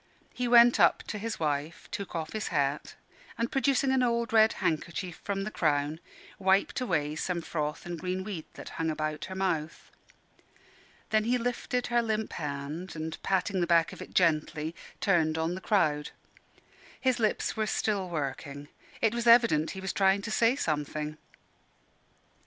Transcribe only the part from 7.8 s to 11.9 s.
and green weed that hung about her mouth. Then he lifted